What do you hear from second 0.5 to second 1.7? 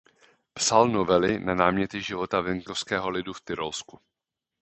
Psal novely na